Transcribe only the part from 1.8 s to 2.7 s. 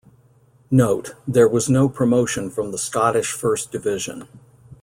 promotion